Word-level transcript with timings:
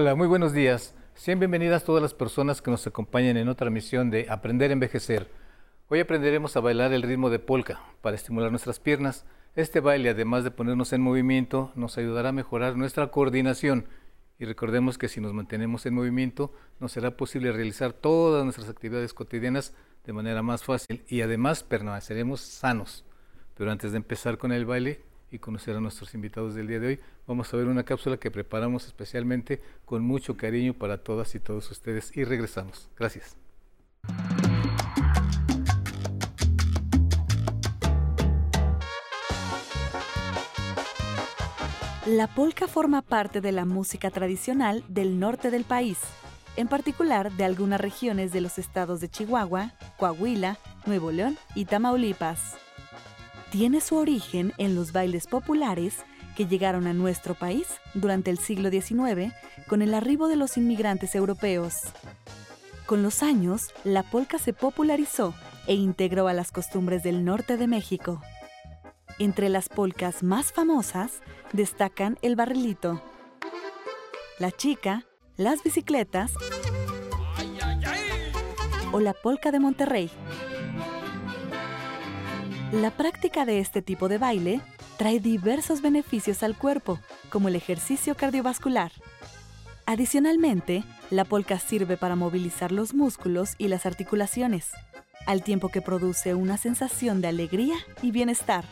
Hola, 0.00 0.14
muy 0.14 0.28
buenos 0.28 0.52
días. 0.52 0.94
Sean 1.16 1.40
bienvenidas 1.40 1.82
todas 1.82 2.00
las 2.00 2.14
personas 2.14 2.62
que 2.62 2.70
nos 2.70 2.86
acompañan 2.86 3.36
en 3.36 3.48
otra 3.48 3.68
misión 3.68 4.10
de 4.10 4.26
Aprender 4.30 4.70
a 4.70 4.74
Envejecer. 4.74 5.28
Hoy 5.88 5.98
aprenderemos 5.98 6.56
a 6.56 6.60
bailar 6.60 6.92
el 6.92 7.02
ritmo 7.02 7.30
de 7.30 7.40
polka 7.40 7.80
para 8.00 8.14
estimular 8.14 8.52
nuestras 8.52 8.78
piernas. 8.78 9.26
Este 9.56 9.80
baile, 9.80 10.10
además 10.10 10.44
de 10.44 10.52
ponernos 10.52 10.92
en 10.92 11.00
movimiento, 11.02 11.72
nos 11.74 11.98
ayudará 11.98 12.28
a 12.28 12.32
mejorar 12.32 12.76
nuestra 12.76 13.08
coordinación. 13.08 13.88
Y 14.38 14.44
recordemos 14.44 14.98
que 14.98 15.08
si 15.08 15.20
nos 15.20 15.32
mantenemos 15.32 15.84
en 15.84 15.94
movimiento, 15.94 16.52
nos 16.78 16.92
será 16.92 17.16
posible 17.16 17.50
realizar 17.50 17.92
todas 17.92 18.44
nuestras 18.44 18.68
actividades 18.68 19.12
cotidianas 19.12 19.74
de 20.06 20.12
manera 20.12 20.44
más 20.44 20.62
fácil 20.62 21.02
y 21.08 21.22
además 21.22 21.64
permaneceremos 21.64 22.40
sanos. 22.40 23.04
Pero 23.56 23.72
antes 23.72 23.90
de 23.90 23.96
empezar 23.96 24.38
con 24.38 24.52
el 24.52 24.64
baile, 24.64 25.00
y 25.30 25.38
conocer 25.38 25.76
a 25.76 25.80
nuestros 25.80 26.14
invitados 26.14 26.54
del 26.54 26.66
día 26.66 26.80
de 26.80 26.86
hoy. 26.86 27.00
Vamos 27.26 27.52
a 27.52 27.56
ver 27.56 27.66
una 27.66 27.84
cápsula 27.84 28.16
que 28.16 28.30
preparamos 28.30 28.86
especialmente 28.86 29.60
con 29.84 30.02
mucho 30.02 30.36
cariño 30.36 30.74
para 30.74 30.98
todas 30.98 31.34
y 31.34 31.40
todos 31.40 31.70
ustedes 31.70 32.16
y 32.16 32.24
regresamos. 32.24 32.88
Gracias. 32.96 33.36
La 42.06 42.26
polka 42.26 42.66
forma 42.68 43.02
parte 43.02 43.42
de 43.42 43.52
la 43.52 43.66
música 43.66 44.10
tradicional 44.10 44.82
del 44.88 45.20
norte 45.20 45.50
del 45.50 45.64
país, 45.64 45.98
en 46.56 46.66
particular 46.66 47.30
de 47.32 47.44
algunas 47.44 47.80
regiones 47.80 48.32
de 48.32 48.40
los 48.40 48.58
estados 48.58 49.00
de 49.00 49.10
Chihuahua, 49.10 49.74
Coahuila, 49.98 50.56
Nuevo 50.86 51.12
León 51.12 51.36
y 51.54 51.66
Tamaulipas 51.66 52.56
tiene 53.50 53.80
su 53.80 53.96
origen 53.96 54.52
en 54.58 54.74
los 54.74 54.92
bailes 54.92 55.26
populares 55.26 55.96
que 56.36 56.46
llegaron 56.46 56.86
a 56.86 56.92
nuestro 56.92 57.34
país 57.34 57.66
durante 57.94 58.30
el 58.30 58.38
siglo 58.38 58.70
XIX 58.70 59.32
con 59.66 59.82
el 59.82 59.94
arribo 59.94 60.28
de 60.28 60.36
los 60.36 60.56
inmigrantes 60.56 61.14
europeos. 61.14 61.74
Con 62.86 63.02
los 63.02 63.22
años, 63.22 63.68
la 63.84 64.02
polka 64.02 64.38
se 64.38 64.52
popularizó 64.52 65.34
e 65.66 65.74
integró 65.74 66.28
a 66.28 66.32
las 66.32 66.52
costumbres 66.52 67.02
del 67.02 67.24
norte 67.24 67.56
de 67.56 67.66
México. 67.66 68.22
Entre 69.18 69.48
las 69.48 69.68
polcas 69.68 70.22
más 70.22 70.52
famosas 70.52 71.20
destacan 71.52 72.18
el 72.22 72.36
barrilito, 72.36 73.02
la 74.38 74.52
chica, 74.52 75.04
las 75.36 75.62
bicicletas 75.62 76.32
o 78.92 79.00
la 79.00 79.12
polca 79.12 79.50
de 79.50 79.60
Monterrey. 79.60 80.10
La 82.72 82.90
práctica 82.90 83.46
de 83.46 83.60
este 83.60 83.80
tipo 83.80 84.08
de 84.08 84.18
baile 84.18 84.60
trae 84.98 85.20
diversos 85.20 85.80
beneficios 85.80 86.42
al 86.42 86.54
cuerpo, 86.54 86.98
como 87.30 87.48
el 87.48 87.56
ejercicio 87.56 88.14
cardiovascular. 88.14 88.92
Adicionalmente, 89.86 90.84
la 91.08 91.24
polka 91.24 91.58
sirve 91.58 91.96
para 91.96 92.14
movilizar 92.14 92.70
los 92.70 92.92
músculos 92.92 93.54
y 93.56 93.68
las 93.68 93.86
articulaciones, 93.86 94.72
al 95.26 95.42
tiempo 95.42 95.70
que 95.70 95.80
produce 95.80 96.34
una 96.34 96.58
sensación 96.58 97.22
de 97.22 97.28
alegría 97.28 97.76
y 98.02 98.10
bienestar. 98.10 98.66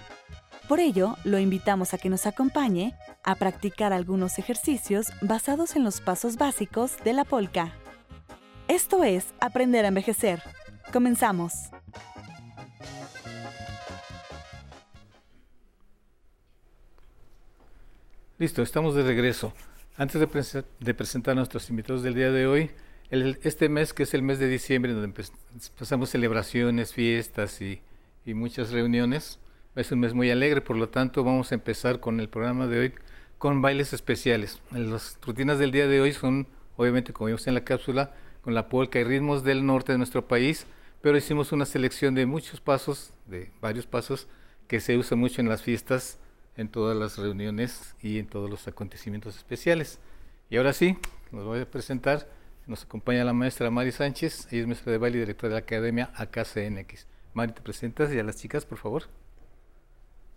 Por 0.68 0.78
ello, 0.78 1.16
lo 1.24 1.38
invitamos 1.38 1.94
a 1.94 1.98
que 1.98 2.10
nos 2.10 2.26
acompañe 2.26 2.94
a 3.24 3.34
practicar 3.36 3.94
algunos 3.94 4.38
ejercicios 4.38 5.06
basados 5.22 5.74
en 5.74 5.84
los 5.84 6.02
pasos 6.02 6.36
básicos 6.36 6.98
de 7.02 7.14
la 7.14 7.24
polka. 7.24 7.72
Esto 8.68 9.04
es 9.04 9.28
Aprender 9.40 9.86
a 9.86 9.88
envejecer. 9.88 10.42
Comenzamos. 10.92 11.70
Listo, 18.38 18.60
estamos 18.60 18.94
de 18.94 19.02
regreso. 19.02 19.54
Antes 19.96 20.20
de, 20.20 20.94
presentar 20.94 21.32
a 21.32 21.34
nuestros 21.36 21.70
invitados 21.70 22.02
del 22.02 22.12
día 22.12 22.30
de 22.30 22.46
hoy, 22.46 22.70
este 23.10 23.70
mes 23.70 23.94
que 23.94 24.02
es 24.02 24.12
el 24.12 24.20
mes 24.20 24.38
de 24.38 24.46
diciembre, 24.46 24.92
donde 24.92 25.24
pasamos 25.78 26.10
celebraciones, 26.10 26.92
fiestas 26.92 27.62
y, 27.62 27.80
muchas 28.26 28.72
reuniones, 28.72 29.38
es 29.74 29.90
un 29.90 30.00
mes 30.00 30.12
muy 30.12 30.30
alegre, 30.30 30.60
por 30.60 30.76
lo 30.76 30.90
tanto 30.90 31.24
vamos 31.24 31.50
a 31.50 31.54
empezar 31.54 31.98
con 31.98 32.20
el 32.20 32.28
programa 32.28 32.66
de 32.66 32.78
hoy 32.78 32.92
con 33.38 33.62
bailes 33.62 33.94
especiales. 33.94 34.60
Las 34.70 35.16
rutinas 35.22 35.58
del 35.58 35.70
día 35.70 35.86
de 35.86 36.02
hoy 36.02 36.12
son, 36.12 36.46
obviamente, 36.76 37.14
como 37.14 37.28
vimos 37.28 37.46
en 37.46 37.54
la 37.54 37.64
cápsula, 37.64 38.12
con 38.42 38.52
la 38.52 38.68
polka 38.68 39.00
y 39.00 39.04
ritmos 39.04 39.44
del 39.44 39.64
norte 39.64 39.92
de 39.92 39.98
nuestro 39.98 40.28
país, 40.28 40.66
pero 41.00 41.16
hicimos 41.16 41.52
una 41.52 41.64
selección 41.64 42.14
de 42.14 42.26
muchos 42.26 42.60
pasos, 42.60 43.14
de 43.24 43.50
varios 43.62 43.86
pasos, 43.86 44.28
que 44.68 44.80
se 44.80 44.98
usan 44.98 45.20
mucho 45.20 45.40
en 45.40 45.48
las 45.48 45.62
fiestas 45.62 46.18
en 46.56 46.68
todas 46.68 46.96
las 46.96 47.18
reuniones 47.18 47.94
y 48.02 48.18
en 48.18 48.26
todos 48.26 48.48
los 48.50 48.66
acontecimientos 48.66 49.36
especiales. 49.36 49.98
Y 50.48 50.56
ahora 50.56 50.72
sí, 50.72 50.96
nos 51.32 51.44
voy 51.44 51.60
a 51.60 51.70
presentar. 51.70 52.28
Nos 52.66 52.84
acompaña 52.84 53.24
la 53.24 53.32
maestra 53.32 53.70
Mari 53.70 53.92
Sánchez, 53.92 54.48
ella 54.50 54.62
es 54.62 54.66
maestra 54.66 54.90
de 54.90 54.98
baile 54.98 55.18
y 55.18 55.20
directora 55.20 55.54
de 55.54 55.60
la 55.60 55.64
Academia 55.64 56.10
AKCNX. 56.16 57.06
Mari, 57.32 57.52
te 57.52 57.60
presentas 57.60 58.12
y 58.12 58.18
a 58.18 58.24
las 58.24 58.36
chicas, 58.36 58.64
por 58.64 58.78
favor. 58.78 59.04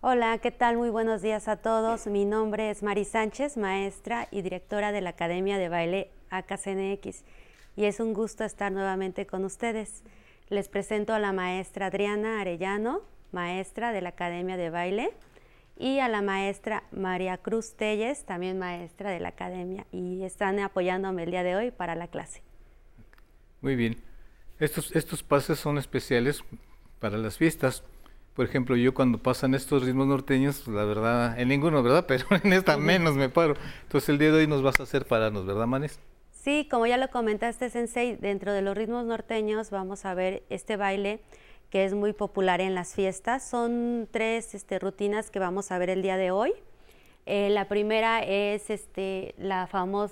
Hola, 0.02 0.38
¿qué 0.38 0.50
tal? 0.50 0.76
Muy 0.76 0.90
buenos 0.90 1.22
días 1.22 1.48
a 1.48 1.56
todos. 1.56 2.06
Mi 2.06 2.24
nombre 2.24 2.70
es 2.70 2.82
Mari 2.82 3.04
Sánchez, 3.04 3.56
maestra 3.56 4.28
y 4.30 4.42
directora 4.42 4.92
de 4.92 5.00
la 5.00 5.10
Academia 5.10 5.58
de 5.58 5.68
Baile 5.68 6.10
AKCNX. 6.30 7.24
Y 7.76 7.84
es 7.84 7.98
un 7.98 8.14
gusto 8.14 8.44
estar 8.44 8.70
nuevamente 8.70 9.26
con 9.26 9.44
ustedes. 9.44 10.04
Les 10.48 10.68
presento 10.68 11.14
a 11.14 11.18
la 11.18 11.32
maestra 11.32 11.86
Adriana 11.86 12.40
Arellano, 12.40 13.02
maestra 13.32 13.92
de 13.92 14.02
la 14.02 14.10
Academia 14.10 14.56
de 14.56 14.70
Baile 14.70 15.12
y 15.80 15.98
a 16.00 16.08
la 16.08 16.20
maestra 16.20 16.84
María 16.92 17.38
Cruz 17.38 17.74
Telles, 17.74 18.24
también 18.24 18.58
maestra 18.58 19.10
de 19.10 19.18
la 19.18 19.30
academia, 19.30 19.86
y 19.90 20.22
están 20.24 20.60
apoyándome 20.60 21.22
el 21.22 21.30
día 21.30 21.42
de 21.42 21.56
hoy 21.56 21.70
para 21.70 21.94
la 21.94 22.06
clase. 22.06 22.42
Muy 23.62 23.76
bien. 23.76 23.96
Estos, 24.58 24.94
estos 24.94 25.22
pases 25.22 25.58
son 25.58 25.78
especiales 25.78 26.44
para 26.98 27.16
las 27.16 27.38
fiestas. 27.38 27.82
Por 28.34 28.44
ejemplo, 28.44 28.76
yo 28.76 28.92
cuando 28.92 29.18
pasan 29.18 29.54
estos 29.54 29.82
ritmos 29.82 30.06
norteños, 30.06 30.68
la 30.68 30.84
verdad, 30.84 31.40
en 31.40 31.48
ninguno, 31.48 31.82
¿verdad? 31.82 32.04
Pero 32.08 32.26
en 32.42 32.52
esta 32.52 32.76
menos 32.76 33.16
me 33.16 33.30
paro. 33.30 33.54
Entonces 33.82 34.10
el 34.10 34.18
día 34.18 34.30
de 34.30 34.38
hoy 34.38 34.46
nos 34.46 34.62
vas 34.62 34.78
a 34.80 34.82
hacer 34.82 35.06
pararnos, 35.06 35.46
¿verdad, 35.46 35.66
Manes? 35.66 35.98
Sí, 36.30 36.68
como 36.70 36.86
ya 36.86 36.98
lo 36.98 37.10
comentaste, 37.10 37.70
Sensei, 37.70 38.16
dentro 38.16 38.52
de 38.52 38.62
los 38.62 38.76
ritmos 38.76 39.04
norteños 39.06 39.70
vamos 39.70 40.04
a 40.04 40.14
ver 40.14 40.42
este 40.50 40.76
baile 40.76 41.20
que 41.70 41.84
es 41.84 41.94
muy 41.94 42.12
popular 42.12 42.60
en 42.60 42.74
las 42.74 42.94
fiestas. 42.94 43.48
Son 43.48 44.08
tres 44.10 44.54
este, 44.54 44.78
rutinas 44.78 45.30
que 45.30 45.38
vamos 45.38 45.70
a 45.70 45.78
ver 45.78 45.88
el 45.88 46.02
día 46.02 46.16
de 46.16 46.32
hoy. 46.32 46.52
Eh, 47.26 47.48
la 47.50 47.68
primera 47.68 48.22
es 48.22 48.70
este, 48.70 49.34
la, 49.38 49.68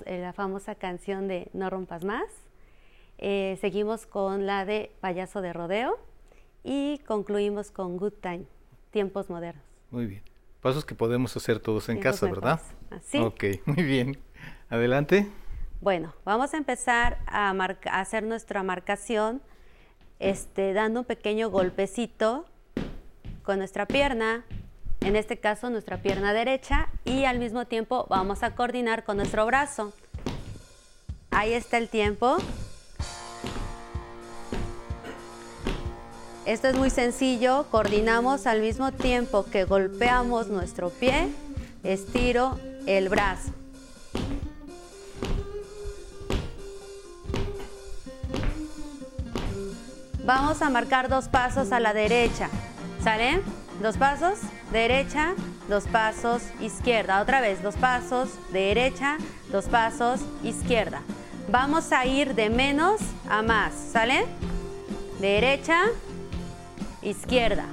eh, 0.07 0.19
la 0.21 0.33
famosa 0.33 0.75
canción 0.77 1.27
de 1.27 1.49
No 1.53 1.69
rompas 1.69 2.05
más. 2.05 2.27
Eh, 3.19 3.59
seguimos 3.61 4.07
con 4.07 4.47
la 4.47 4.65
de 4.65 4.93
Payaso 5.01 5.41
de 5.41 5.53
Rodeo 5.53 5.99
y 6.63 6.99
concluimos 7.07 7.73
con 7.73 7.97
Good 7.97 8.15
Time, 8.21 8.45
Tiempos 8.93 9.29
Modernos. 9.29 9.65
Muy 9.91 10.07
bien. 10.07 10.23
Pasos 10.61 10.85
que 10.85 10.95
podemos 10.95 11.37
hacer 11.37 11.59
todos 11.59 11.89
en 11.89 12.01
casa, 12.01 12.27
¿verdad? 12.27 12.61
Sí. 13.03 13.19
Ok, 13.19 13.45
muy 13.65 13.83
bien. 13.83 14.19
Adelante. 14.69 15.29
Bueno, 15.81 16.15
vamos 16.25 16.55
a 16.55 16.57
empezar 16.57 17.19
a, 17.27 17.51
a 17.51 18.01
hacer 18.01 18.23
nuestra 18.23 18.63
marcación 18.63 19.41
este, 20.19 20.73
dando 20.73 21.01
un 21.01 21.07
pequeño 21.07 21.51
golpecito 21.51 22.45
con 23.43 23.59
nuestra 23.59 23.87
pierna, 23.87 24.45
en 25.01 25.17
este 25.17 25.39
caso 25.39 25.71
nuestra 25.71 26.03
pierna 26.03 26.33
derecha, 26.33 26.89
y 27.05 27.25
al 27.25 27.39
mismo 27.39 27.67
tiempo 27.67 28.07
vamos 28.09 28.43
a 28.43 28.55
coordinar 28.55 29.05
con 29.05 29.17
nuestro 29.17 29.47
brazo. 29.47 29.93
Ahí 31.31 31.53
está 31.53 31.79
el 31.79 31.89
tiempo. 31.89 32.37
Esto 36.47 36.69
es 36.69 36.77
muy 36.77 36.91
sencillo, 36.91 37.67
coordinamos 37.71 38.47
al 38.47 38.63
mismo 38.63 38.91
tiempo 38.91 39.45
que 39.45 39.65
golpeamos 39.65 40.49
nuestro 40.49 40.89
pie, 40.89 41.29
estiro 41.85 42.59
el 42.87 43.11
brazo. 43.11 43.53
Vamos 50.29 50.61
a 50.61 50.69
marcar 50.69 51.09
dos 51.09 51.27
pasos 51.27 51.73
a 51.73 51.81
la 51.81 51.95
derecha. 51.95 52.51
¿Sale? 53.03 53.41
Dos 53.81 53.97
pasos, 53.97 54.39
derecha, 54.71 55.33
dos 55.71 55.85
pasos, 55.85 56.43
izquierda. 56.61 57.23
Otra 57.23 57.41
vez, 57.41 57.63
dos 57.63 57.77
pasos, 57.77 58.29
derecha, 58.53 59.17
dos 59.51 59.71
pasos, 59.71 60.21
izquierda. 60.43 61.01
Vamos 61.51 61.93
a 61.93 62.05
ir 62.05 62.35
de 62.35 62.51
menos 62.51 63.01
a 63.31 63.41
más. 63.41 63.73
¿Sale? 63.73 64.27
Derecha, 65.19 65.85
izquierda. 67.01 67.65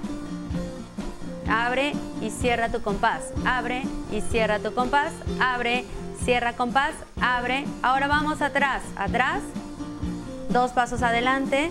Abre 1.49 1.91
y 2.21 2.29
cierra 2.29 2.69
tu 2.69 2.81
compás. 2.81 3.33
Abre 3.45 3.83
y 4.13 4.21
cierra 4.21 4.59
tu 4.59 4.73
compás. 4.73 5.11
Abre, 5.41 5.83
cierra 6.23 6.53
compás. 6.53 6.93
Abre. 7.19 7.65
Ahora 7.83 8.07
vamos 8.07 8.41
atrás. 8.41 8.81
Atrás. 8.95 9.41
Dos 10.51 10.71
pasos 10.71 11.01
adelante 11.01 11.69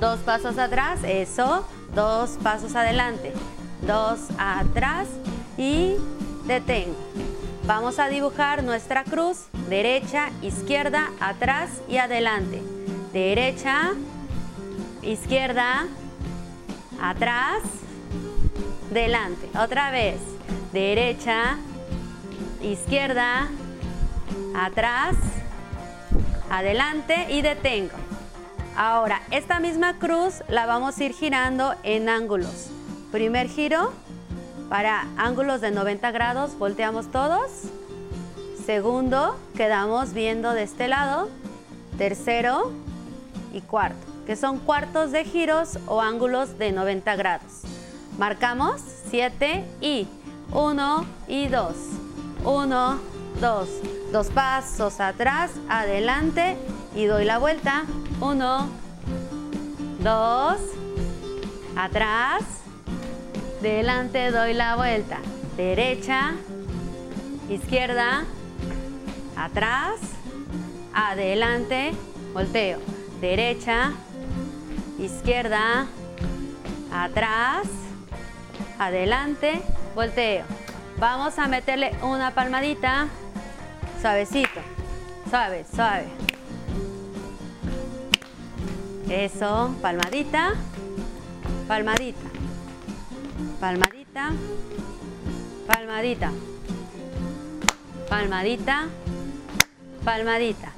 dos 0.00 0.20
pasos 0.20 0.58
atrás, 0.58 1.00
eso, 1.04 1.66
dos 1.94 2.30
pasos 2.42 2.74
adelante, 2.74 3.32
dos 3.82 4.20
atrás 4.38 5.08
y 5.56 5.96
detengo. 6.46 6.96
Vamos 7.66 7.98
a 7.98 8.08
dibujar 8.08 8.62
nuestra 8.64 9.04
cruz, 9.04 9.46
derecha, 9.68 10.30
izquierda, 10.40 11.10
atrás 11.20 11.68
y 11.88 11.98
adelante. 11.98 12.62
Derecha, 13.12 13.92
izquierda, 15.02 15.86
atrás, 17.00 17.62
delante. 18.90 19.48
Otra 19.58 19.90
vez, 19.90 20.16
derecha, 20.72 21.58
izquierda, 22.62 23.48
atrás, 24.56 25.16
adelante 26.50 27.26
y 27.30 27.42
detengo. 27.42 28.07
Ahora, 28.80 29.22
esta 29.32 29.58
misma 29.58 29.98
cruz 29.98 30.44
la 30.46 30.64
vamos 30.64 30.96
a 30.96 31.04
ir 31.04 31.12
girando 31.12 31.74
en 31.82 32.08
ángulos. 32.08 32.68
Primer 33.10 33.48
giro, 33.48 33.92
para 34.68 35.04
ángulos 35.16 35.60
de 35.60 35.72
90 35.72 36.12
grados, 36.12 36.56
volteamos 36.56 37.10
todos. 37.10 37.50
Segundo, 38.64 39.36
quedamos 39.56 40.12
viendo 40.12 40.52
de 40.52 40.62
este 40.62 40.86
lado. 40.86 41.28
Tercero 41.98 42.70
y 43.52 43.62
cuarto, 43.62 43.98
que 44.26 44.36
son 44.36 44.60
cuartos 44.60 45.10
de 45.10 45.24
giros 45.24 45.80
o 45.88 46.00
ángulos 46.00 46.56
de 46.56 46.70
90 46.70 47.16
grados. 47.16 47.62
Marcamos 48.16 48.80
7 49.10 49.64
y 49.80 50.06
1 50.52 51.04
y 51.26 51.48
2. 51.48 51.74
1, 52.44 52.98
2. 53.40 53.68
Dos 54.12 54.26
pasos 54.28 55.00
atrás, 55.00 55.50
adelante 55.68 56.56
y 56.94 57.06
doy 57.06 57.24
la 57.24 57.38
vuelta. 57.38 57.84
1, 58.20 58.68
2, 60.00 60.56
atrás, 61.76 62.42
delante 63.60 64.30
doy 64.30 64.54
la 64.54 64.76
vuelta, 64.76 65.18
derecha, 65.56 66.32
izquierda, 67.48 68.24
atrás, 69.36 70.00
adelante, 70.92 71.92
volteo, 72.32 72.78
derecha, 73.20 73.92
izquierda, 74.98 75.86
atrás, 76.92 77.68
adelante, 78.78 79.60
volteo. 79.94 80.44
Vamos 80.98 81.38
a 81.38 81.46
meterle 81.46 81.92
una 82.02 82.32
palmadita, 82.32 83.06
suavecito, 84.00 84.60
suave, 85.30 85.64
suave. 85.72 86.08
Eso, 89.10 89.74
palmadita, 89.80 90.54
palmadita. 91.66 92.28
Palmadita, 93.58 94.32
palmadita, 95.66 96.32
palmadita, 98.08 98.88
palmadita. 100.04 100.72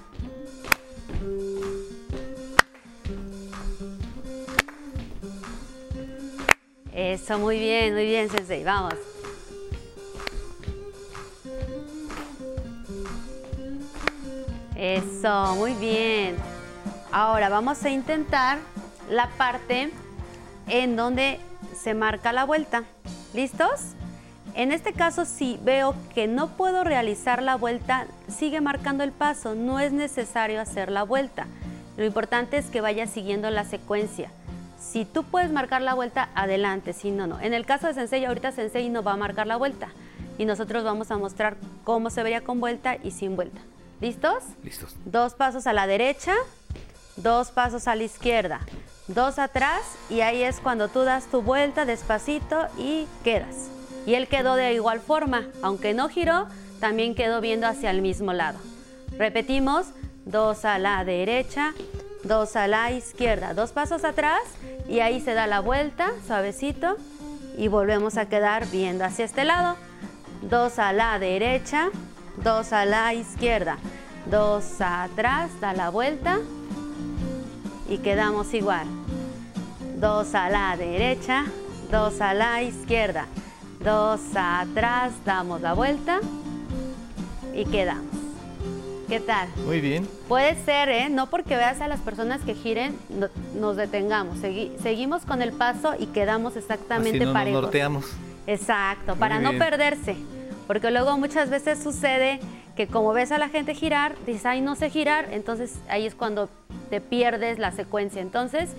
Eso, 6.93 7.39
muy 7.39 7.59
bien, 7.59 7.95
muy 7.95 8.05
bien, 8.05 8.31
Sensei. 8.31 8.65
Vamos. 8.65 8.95
Eso, 14.77 15.57
muy 15.57 15.75
bien. 15.75 16.50
Ahora 17.13 17.49
vamos 17.49 17.85
a 17.85 17.91
intentar 17.91 18.59
la 19.11 19.29
parte 19.31 19.91
en 20.69 20.95
donde 20.95 21.41
se 21.75 21.95
marca 21.95 22.33
la 22.33 22.45
vuelta. 22.45 22.85
¿Listos? 23.35 23.81
En 24.55 24.71
este 24.73 24.93
caso, 24.93 25.25
si 25.25 25.59
veo 25.63 25.95
que 26.15 26.29
no 26.29 26.49
puedo 26.57 26.85
realizar 26.85 27.43
la 27.43 27.57
vuelta, 27.57 28.07
sigue 28.29 28.61
marcando 28.61 29.03
el 29.05 29.13
paso, 29.13 29.55
no 29.55 29.81
es 29.81 29.93
necesario 29.93 30.61
hacer 30.61 30.91
la 30.91 31.03
vuelta. 31.03 31.47
Lo 31.97 32.05
importante 32.05 32.59
es 32.59 32.67
que 32.67 32.81
vaya 32.81 33.07
siguiendo 33.07 33.51
la 33.51 33.65
secuencia. 33.65 34.31
Si 34.81 35.05
tú 35.05 35.25
puedes 35.25 35.51
marcar 35.51 35.83
la 35.83 35.95
vuelta, 35.95 36.31
adelante, 36.35 36.93
si 36.93 37.11
no, 37.11 37.27
no. 37.27 37.41
En 37.41 37.55
el 37.55 37.67
caso 37.67 37.87
de 37.87 37.95
Sensei, 37.95 38.25
ahorita 38.25 38.53
Sensei 38.53 38.89
no 38.89 39.03
va 39.03 39.13
a 39.13 39.17
marcar 39.17 39.47
la 39.47 39.57
vuelta 39.57 39.89
y 40.39 40.45
nosotros 40.45 40.85
vamos 40.85 41.11
a 41.11 41.19
mostrar 41.19 41.57
cómo 41.85 42.09
se 42.09 42.23
vería 42.23 42.41
con 42.41 42.61
vuelta 42.61 42.97
y 43.03 43.11
sin 43.11 43.37
vuelta. 43.37 43.61
¿Listos? 44.01 44.45
Listos. 44.65 44.97
Dos 45.05 45.35
pasos 45.35 45.67
a 45.67 45.73
la 45.73 45.87
derecha, 45.87 46.33
dos 47.17 47.51
pasos 47.51 47.89
a 47.89 47.95
la 47.95 48.05
izquierda 48.05 48.61
dos 49.15 49.39
atrás 49.39 49.83
y 50.09 50.21
ahí 50.21 50.43
es 50.43 50.61
cuando 50.61 50.89
tú 50.89 51.01
das 51.01 51.27
tu 51.27 51.43
vuelta 51.43 51.85
despacito 51.85 52.67
y 52.79 53.07
quedas. 53.25 53.69
Y 54.07 54.15
él 54.15 54.29
quedó 54.29 54.55
de 54.55 54.73
igual 54.73 55.01
forma, 55.01 55.49
aunque 55.63 55.95
no 55.95 56.09
giró, 56.09 56.47
también 56.81 57.15
quedó 57.15 57.41
viendo 57.41 57.67
hacia 57.67 57.91
el 57.91 58.03
mismo 58.03 58.33
lado. 58.33 58.59
Repetimos, 59.19 59.87
dos 60.25 60.65
a 60.65 60.79
la 60.79 61.05
derecha, 61.05 61.75
dos 62.25 62.57
a 62.57 62.67
la 62.67 62.93
izquierda, 62.93 63.53
dos 63.55 63.73
pasos 63.73 64.05
atrás 64.05 64.41
y 64.89 65.01
ahí 65.01 65.21
se 65.21 65.35
da 65.35 65.47
la 65.47 65.61
vuelta 65.61 66.13
suavecito 66.27 66.97
y 67.57 67.69
volvemos 67.69 68.17
a 68.17 68.29
quedar 68.29 68.67
viendo 68.69 69.05
hacia 69.05 69.25
este 69.25 69.45
lado. 69.45 69.77
Dos 70.43 70.79
a 70.79 70.93
la 70.93 71.19
derecha, 71.19 71.91
dos 72.43 72.73
a 72.73 72.87
la 72.87 73.13
izquierda, 73.13 73.77
dos 74.31 74.81
atrás, 74.81 75.51
da 75.61 75.75
la 75.75 75.91
vuelta 75.91 76.39
y 77.91 77.99
quedamos 77.99 78.55
igual 78.55 78.87
dos 80.01 80.35
a 80.35 80.49
la 80.49 80.77
derecha, 80.77 81.45
dos 81.91 82.21
a 82.23 82.33
la 82.33 82.63
izquierda, 82.63 83.27
dos 83.85 84.21
atrás, 84.35 85.13
damos 85.27 85.61
la 85.61 85.75
vuelta 85.75 86.21
y 87.55 87.67
quedamos. 87.67 88.07
¿Qué 89.09 89.19
tal? 89.21 89.49
Muy 89.67 89.81
bien. 89.81 90.09
Puede 90.29 90.55
ser, 90.65 90.89
¿eh? 90.89 91.09
No 91.11 91.29
porque 91.29 91.57
veas 91.57 91.81
a 91.81 91.89
las 91.89 91.99
personas 92.01 92.41
que 92.43 92.55
giren, 92.55 92.97
nos 93.55 93.77
detengamos. 93.77 94.39
seguimos 94.81 95.25
con 95.25 95.43
el 95.43 95.53
paso 95.53 95.95
y 95.99 96.07
quedamos 96.07 96.57
exactamente 96.57 97.25
Así 97.25 97.33
parejos. 97.33 97.55
Nos 97.55 97.63
norteamos. 97.63 98.07
Exacto, 98.47 99.17
para 99.17 99.41
no 99.41 99.59
perderse. 99.59 100.17
Porque 100.69 100.93
luego 100.93 101.19
muchas 101.19 101.51
veces 101.51 101.83
sucede 101.83 102.39
que 102.77 102.87
como 102.87 103.13
ves 103.13 103.33
a 103.33 103.39
la 103.39 103.49
gente 103.49 103.75
girar, 103.75 104.15
dices, 104.27 104.47
ay, 104.47 104.61
no 104.61 104.77
sé 104.77 104.89
girar, 104.91 105.29
entonces 105.33 105.81
ahí 105.89 106.07
es 106.07 106.15
cuando 106.15 106.49
te 106.91 107.01
pierdes 107.01 107.59
la 107.59 107.71
secuencia. 107.71 108.21
Entonces, 108.21 108.71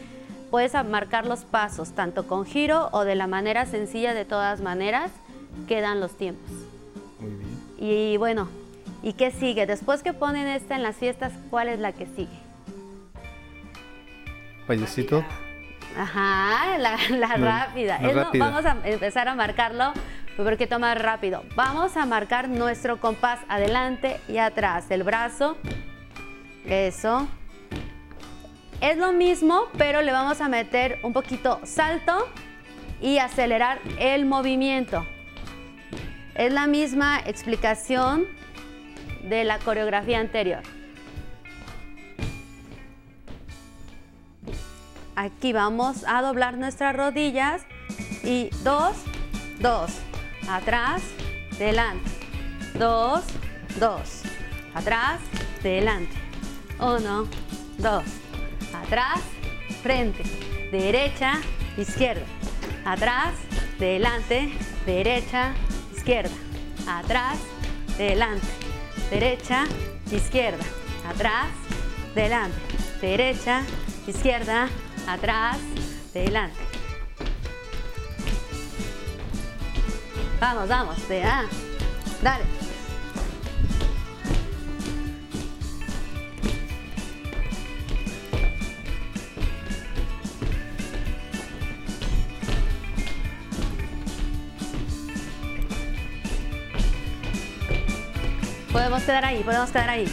puedes 0.52 0.74
marcar 0.86 1.26
los 1.26 1.46
pasos, 1.46 1.94
tanto 1.94 2.28
con 2.28 2.46
giro 2.46 2.90
o 2.92 3.06
de 3.06 3.16
la 3.16 3.28
manera 3.28 3.66
sencilla, 3.66 4.14
de 4.14 4.26
todas 4.26 4.62
maneras, 4.62 5.12
quedan 5.68 6.00
los 6.00 6.18
tiempos. 6.18 6.52
Muy 7.20 7.32
bien. 7.32 7.62
Y 7.80 8.18
bueno, 8.18 8.50
¿y 9.02 9.14
qué 9.14 9.32
sigue? 9.32 9.66
Después 9.66 10.04
que 10.04 10.14
ponen 10.14 10.48
esta 10.48 10.76
en 10.76 10.84
las 10.84 10.98
fiestas, 10.98 11.34
¿cuál 11.50 11.70
es 11.70 11.80
la 11.80 11.94
que 11.94 12.06
sigue? 12.06 12.38
Payasito. 14.68 15.24
Ajá, 15.98 16.78
la, 16.78 16.96
rápida. 17.38 18.00
vamos 18.38 18.66
a 18.66 18.78
empezar 18.86 19.28
a 19.28 19.36
marcarlo 19.36 19.94
porque 20.38 20.68
toma 20.68 20.96
rápido. 20.96 21.44
Vamos 21.56 21.98
a 21.98 22.06
marcar 22.06 22.50
nuestro 22.50 23.00
compás 23.00 23.40
adelante 23.50 24.20
y 24.28 24.38
atrás. 24.38 24.90
El 24.90 25.04
brazo. 25.04 25.58
Eso. 26.66 27.28
Es 28.82 28.98
lo 28.98 29.14
mismo, 29.14 29.68
pero 29.78 30.02
le 30.02 30.12
vamos 30.12 30.42
a 30.42 30.50
meter 30.50 30.98
un 31.04 31.14
poquito 31.14 31.62
salto 31.64 32.28
y 33.00 33.20
acelerar 33.20 33.80
el 34.00 34.26
movimiento. 34.26 35.06
Es 36.34 36.52
la 36.52 36.66
misma 36.66 37.20
explicación 37.20 38.26
de 39.24 39.44
la 39.44 39.60
coreografía 39.60 40.20
anterior. 40.20 40.64
Aquí 45.16 45.54
vamos 45.54 46.04
a 46.08 46.24
doblar 46.24 46.58
nuestras 46.58 46.96
rodillas 46.96 47.62
y 48.24 48.50
dos, 48.64 48.96
dos, 49.60 49.92
atrás, 50.50 51.04
delante, 51.60 52.10
dos, 52.74 53.24
dos, 53.80 54.24
atrás, 54.74 55.20
delante, 55.62 56.16
uno, 56.80 57.28
dos, 57.78 58.21
atrás, 58.74 59.20
frente, 59.82 60.24
derecha, 60.72 61.40
izquierda, 61.78 62.26
atrás, 62.86 63.34
delante, 63.80 64.52
derecha, 64.86 65.54
izquierda, 65.96 66.36
atrás, 66.88 67.38
delante, 67.98 68.48
derecha, 69.10 69.66
izquierda, 70.12 70.64
atrás, 71.08 71.48
delante, 72.16 72.58
derecha, 73.02 73.64
izquierda, 74.08 74.70
atrás, 75.08 75.58
delante. 76.14 76.60
Vamos, 80.40 80.68
vamos, 80.68 81.08
de. 81.08 81.22
Dale. 82.22 82.71
Quedar 99.12 99.26
ahí, 99.26 99.44
podemos 99.44 99.70
quedar 99.72 99.90
ahí. 99.90 100.06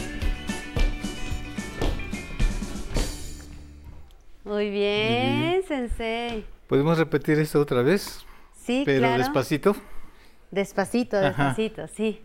Muy 4.43 4.69
bien, 4.69 5.63
sensei. 5.65 6.45
¿Podemos 6.67 6.97
repetir 6.97 7.39
esto 7.39 7.61
otra 7.61 7.81
vez? 7.81 8.25
Sí, 8.61 8.83
Pero 8.85 8.99
claro. 8.99 9.19
despacito. 9.19 9.75
Despacito, 10.51 11.15
Ajá. 11.17 11.27
despacito, 11.27 11.87
sí. 11.87 12.21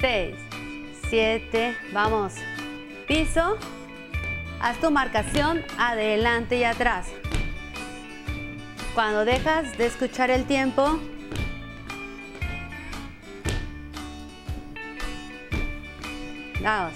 Seis, 0.00 0.36
siete, 1.10 1.76
vamos. 1.92 2.32
Piso. 3.06 3.58
Haz 4.62 4.78
tu 4.80 4.90
marcación 4.90 5.62
adelante 5.78 6.56
y 6.56 6.64
atrás. 6.64 7.08
Cuando 8.94 9.26
dejas 9.26 9.76
de 9.76 9.84
escuchar 9.86 10.30
el 10.30 10.46
tiempo, 10.46 10.98
vamos. 16.62 16.94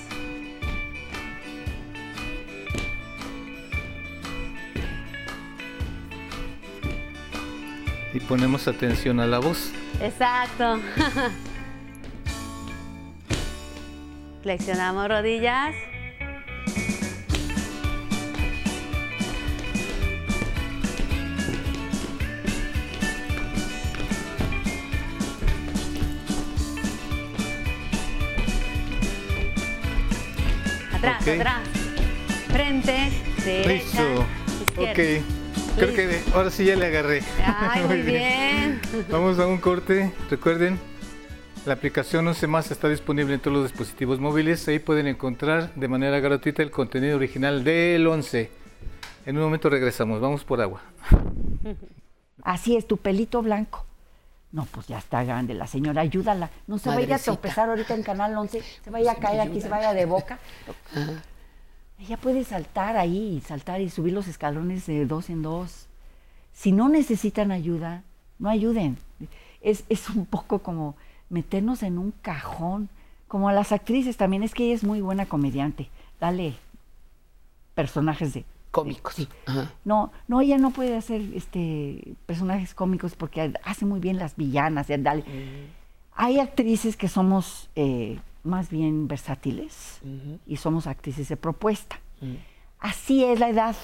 Y 8.13 8.21
ponemos 8.21 8.69
atención 8.69 9.19
a 9.19 9.27
la 9.27 9.41
voz. 9.41 9.73
Exacto. 10.01 10.79
Flexionamos 14.43 15.09
rodillas. 15.09 15.75
Atrás. 31.41 31.69
Frente, 32.53 33.11
derecha, 33.45 34.03
Listo. 34.03 34.27
izquierda. 34.69 34.93
Ok. 34.93 35.25
Creo 35.77 35.95
que 35.95 36.21
ahora 36.35 36.51
sí 36.51 36.65
ya 36.65 36.77
le 36.77 36.87
agarré. 36.87 37.23
Ay, 37.45 37.83
muy 37.89 38.03
bien. 38.03 38.81
Vamos 39.11 39.39
a 39.39 39.47
un 39.47 39.59
corte. 39.59 40.13
Recuerden, 40.31 40.79
la 41.67 41.75
aplicación 41.75 42.27
11 42.29 42.47
más 42.47 42.71
está 42.71 42.89
disponible 42.89 43.35
en 43.35 43.41
todos 43.41 43.57
los 43.57 43.71
dispositivos 43.71 44.21
móviles. 44.21 44.67
Ahí 44.69 44.79
pueden 44.79 45.07
encontrar 45.09 45.75
de 45.75 45.89
manera 45.89 46.21
gratuita 46.21 46.63
el 46.63 46.71
contenido 46.71 47.17
original 47.17 47.65
del 47.65 48.07
11. 48.07 48.51
En 49.27 49.37
un 49.37 49.43
momento 49.43 49.69
regresamos. 49.69 50.21
Vamos 50.21 50.45
por 50.45 50.61
agua. 50.61 50.83
Así 52.43 52.77
es, 52.77 52.87
tu 52.87 52.99
pelito 52.99 53.43
blanco. 53.43 53.87
No, 54.55 54.67
pues 54.67 54.87
ya 54.87 54.99
está 54.99 55.25
grande 55.25 55.53
la 55.53 55.67
señora, 55.67 56.03
ayúdala. 56.03 56.49
No 56.69 56.79
se 56.79 56.89
vaya 56.89 57.01
a 57.01 57.03
Madrecita. 57.03 57.33
tropezar 57.33 57.69
ahorita 57.71 57.93
en 57.93 58.05
Canal 58.05 58.37
11, 58.39 58.63
se 58.85 58.91
vaya 58.91 59.11
a 59.11 59.17
caer 59.17 59.41
aquí, 59.41 59.61
se 59.61 59.69
vaya 59.69 59.93
de 59.93 60.05
boca. 60.05 60.39
Ella 61.99 62.17
puede 62.19 62.45
saltar 62.45 62.97
ahí, 62.97 63.43
saltar 63.45 63.81
y 63.81 63.91
subir 63.91 64.13
los 64.13 64.29
escalones 64.29 64.87
de 64.87 65.07
dos 65.07 65.29
en 65.29 65.43
dos. 65.43 65.89
Si 66.53 66.71
no 66.71 66.89
necesitan 66.89 67.51
ayuda, 67.51 68.05
no 68.39 68.49
ayuden. 68.49 68.97
Es, 69.61 69.83
es 69.89 70.09
un 70.09 70.25
poco 70.25 70.61
como 70.61 70.95
meternos 71.31 71.83
en 71.83 71.99
un 71.99 72.13
cajón, 72.13 72.89
como 73.27 73.49
a 73.49 73.53
las 73.53 73.73
actrices 73.73 74.17
también, 74.17 74.45
es 74.45 74.55
que 74.55 74.67
ella 74.67 74.77
es 74.77 74.85
muy 74.85 75.01
buena 75.01 75.27
comediante. 75.27 75.89
Dale 76.21 76.55
personajes 77.75 78.35
de 78.35 78.45
Cómicos. 78.75 79.15
Sí. 79.15 79.29
No, 79.85 80.11
no, 80.29 80.41
ella 80.41 80.59
no 80.59 80.71
puede 80.71 80.97
hacer 80.97 81.21
este 81.35 82.17
personajes 82.27 82.75
cómicos 82.75 83.15
porque 83.15 83.53
hace 83.65 83.87
muy 83.87 84.01
bien 84.01 84.19
las 84.19 84.35
villanas. 84.37 84.91
eh, 84.91 84.99
dale. 84.99 85.25
Hay 86.17 86.39
actrices 86.41 86.97
que 86.97 87.09
somos 87.09 87.71
eh, 87.77 88.19
más 88.43 88.71
bien 88.71 89.07
versátiles 89.09 90.01
y 90.47 90.57
somos 90.57 90.87
actrices 90.87 91.29
de 91.29 91.37
propuesta. 91.37 92.01
Así 92.81 93.25
es 93.25 93.39
la 93.41 93.49
edad. 93.49 93.77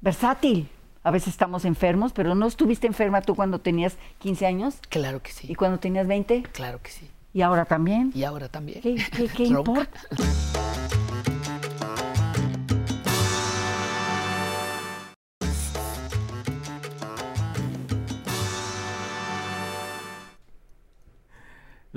Versátil. 0.00 0.68
A 1.04 1.10
veces 1.10 1.28
estamos 1.28 1.64
enfermos, 1.64 2.12
pero 2.12 2.34
no 2.34 2.46
estuviste 2.46 2.86
enferma 2.86 3.22
tú 3.22 3.34
cuando 3.34 3.60
tenías 3.60 3.96
15 4.18 4.46
años 4.46 4.78
Claro 4.88 5.22
que 5.22 5.30
sí. 5.32 5.46
y 5.50 5.54
cuando 5.54 5.78
tenías 5.78 6.06
20 6.06 6.42
Claro 6.52 6.82
que 6.82 6.90
sí. 6.90 7.08
y 7.32 7.40
ahora 7.42 7.64
también. 7.64 8.10
Y 8.14 8.24
ahora 8.24 8.48
también. 8.48 8.80
¿Qué, 8.82 8.96
qué- 9.16 9.28
qué 9.28 9.44
importa? 9.46 9.88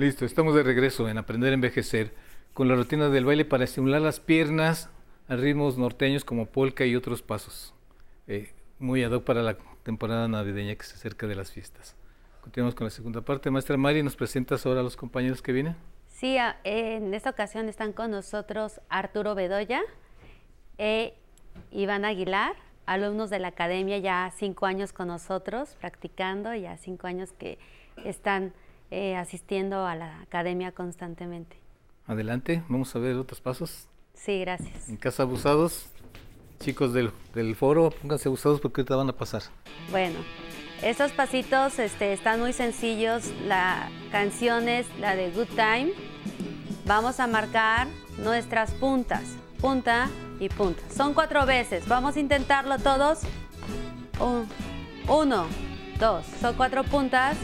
Listo, 0.02 0.24
estamos 0.24 0.56
de 0.56 0.64
regreso 0.64 1.08
en 1.08 1.16
Aprender 1.16 1.52
a 1.52 1.54
Envejecer 1.54 2.12
con 2.54 2.66
la 2.66 2.74
rutina 2.74 3.08
del 3.08 3.24
baile 3.24 3.44
para 3.44 3.62
estimular 3.62 4.00
las 4.00 4.18
piernas 4.18 4.90
a 5.28 5.36
ritmos 5.36 5.78
norteños 5.78 6.24
como 6.24 6.46
polka 6.46 6.84
y 6.84 6.96
otros 6.96 7.22
pasos. 7.22 7.72
Eh, 8.26 8.52
muy 8.80 9.04
ad 9.04 9.12
hoc 9.12 9.22
para 9.22 9.42
la 9.42 9.56
temporada 9.84 10.26
navideña 10.26 10.74
que 10.74 10.82
se 10.82 10.96
acerca 10.96 11.28
de 11.28 11.36
las 11.36 11.52
fiestas. 11.52 11.94
Continuamos 12.40 12.74
con 12.74 12.86
la 12.86 12.90
segunda 12.90 13.20
parte. 13.20 13.48
Maestra 13.52 13.76
Mari, 13.76 14.02
¿nos 14.02 14.16
presentas 14.16 14.66
ahora 14.66 14.80
a 14.80 14.82
los 14.82 14.96
compañeros 14.96 15.40
que 15.40 15.52
vienen? 15.52 15.76
Sí, 16.08 16.36
en 16.64 17.14
esta 17.14 17.30
ocasión 17.30 17.68
están 17.68 17.92
con 17.92 18.10
nosotros 18.10 18.80
Arturo 18.88 19.36
Bedoya 19.36 19.82
e 20.78 21.14
Iván 21.70 22.04
Aguilar, 22.04 22.56
alumnos 22.86 23.30
de 23.30 23.38
la 23.38 23.48
academia 23.48 23.98
ya 23.98 24.32
cinco 24.36 24.66
años 24.66 24.92
con 24.92 25.06
nosotros, 25.06 25.76
practicando, 25.78 26.52
ya 26.56 26.76
cinco 26.76 27.06
años 27.06 27.30
que 27.38 27.60
están 28.04 28.52
eh, 28.92 29.16
asistiendo 29.16 29.86
a 29.86 29.96
la 29.96 30.20
academia 30.20 30.72
constantemente. 30.72 31.56
Adelante, 32.06 32.62
vamos 32.68 32.94
a 32.94 32.98
ver 32.98 33.16
otros 33.16 33.40
pasos. 33.40 33.88
Sí, 34.12 34.40
gracias. 34.40 34.88
En 34.88 34.96
casa 34.96 35.22
abusados, 35.22 35.86
chicos 36.60 36.92
del, 36.92 37.10
del 37.34 37.56
foro, 37.56 37.90
pónganse 37.90 38.28
abusados 38.28 38.60
porque 38.60 38.82
ahorita 38.82 38.96
van 38.96 39.08
a 39.08 39.12
pasar. 39.16 39.42
Bueno, 39.90 40.18
estos 40.82 41.10
pasitos 41.12 41.78
este, 41.78 42.12
están 42.12 42.40
muy 42.40 42.52
sencillos. 42.52 43.32
La 43.46 43.88
canción 44.10 44.68
es 44.68 44.86
la 45.00 45.16
de 45.16 45.30
Good 45.30 45.48
Time. 45.56 45.92
Vamos 46.84 47.18
a 47.18 47.26
marcar 47.26 47.86
nuestras 48.18 48.72
puntas, 48.72 49.22
punta 49.60 50.10
y 50.38 50.48
punta. 50.50 50.82
Son 50.94 51.14
cuatro 51.14 51.46
veces. 51.46 51.88
Vamos 51.88 52.16
a 52.16 52.20
intentarlo 52.20 52.78
todos. 52.78 53.20
Un- 54.20 54.46
uno, 55.08 55.46
dos. 55.98 56.26
Son 56.40 56.54
cuatro 56.56 56.84
puntas. 56.84 57.38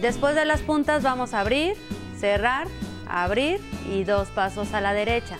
Después 0.00 0.34
de 0.34 0.44
las 0.44 0.60
puntas 0.60 1.02
vamos 1.02 1.32
a 1.32 1.40
abrir, 1.40 1.74
cerrar, 2.18 2.68
abrir 3.08 3.60
y 3.90 4.04
dos 4.04 4.28
pasos 4.28 4.74
a 4.74 4.80
la 4.80 4.92
derecha. 4.92 5.38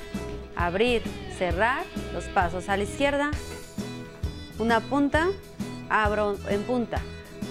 Abrir, 0.57 1.03
cerrar, 1.39 1.85
dos 2.13 2.25
pasos 2.25 2.69
a 2.69 2.77
la 2.77 2.85
izquierda, 2.85 3.31
una 4.59 4.81
punta, 4.81 5.29
abro 5.91 6.37
en 6.49 6.63
punta, 6.63 7.01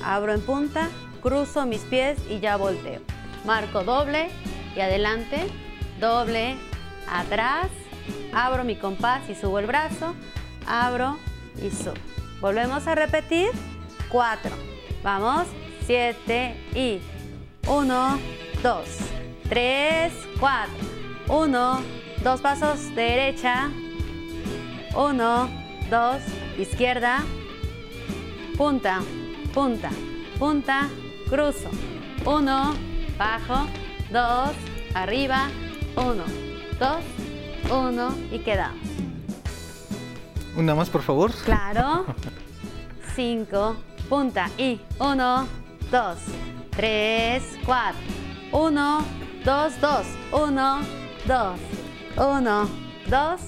abro 0.04 0.34
en 0.34 0.42
punta, 0.42 0.90
cruzo 1.22 1.66
mis 1.68 1.82
pies 1.82 2.18
y 2.28 2.40
ya 2.40 2.58
volteo. 2.58 3.02
Marco 3.46 3.84
doble 3.84 4.30
y 4.76 4.80
adelante, 4.80 5.46
doble, 6.00 6.56
atrás, 7.08 7.68
abro 8.34 8.64
mi 8.64 8.76
compás 8.76 9.30
y 9.30 9.36
subo 9.36 9.60
el 9.60 9.68
brazo, 9.68 10.16
abro 10.68 11.18
y 11.62 11.70
subo. 11.70 11.94
Volvemos 12.42 12.88
a 12.88 12.96
repetir, 12.96 13.50
cuatro. 14.10 14.52
Vamos, 15.04 15.46
siete 15.86 16.56
y 16.74 17.00
uno, 17.68 18.20
dos, 18.64 18.86
tres, 19.50 20.14
cuatro. 20.40 20.74
Uno, 21.28 21.82
dos 22.24 22.42
pasos 22.42 22.94
derecha, 22.96 23.70
uno, 24.96 25.50
dos, 25.90 26.22
izquierda, 26.58 27.24
punta, 28.58 29.02
punta, 29.54 29.90
punta, 30.38 30.90
cruzo. 31.30 31.70
Uno, 32.26 32.74
bajo, 33.18 33.68
dos, 34.12 34.52
arriba, 34.94 35.50
uno, 35.96 36.24
dos, 36.80 37.04
uno 37.72 38.16
y 38.32 38.40
quedamos. 38.40 38.80
Una 40.56 40.74
más, 40.74 40.90
por 40.90 41.02
favor. 41.02 41.32
Claro. 41.44 42.06
Cinco, 43.16 43.76
punta 44.10 44.50
y 44.58 44.80
uno, 45.00 45.48
dos, 45.96 46.18
tres, 46.72 47.42
cuatro. 47.66 48.02
Uno, 48.52 49.06
dos, 49.46 49.80
dos, 49.80 50.06
uno, 50.30 50.82
dos, 51.26 51.58
uno, 52.18 52.70
dos, 53.08 53.40